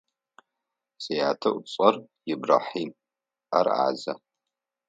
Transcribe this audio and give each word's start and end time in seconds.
Сятэ 1.03 1.49
ыцӏэр 1.57 1.95
Ибрахьим, 2.31 2.91
ар 3.57 3.67
ӏазэ. 3.75 4.13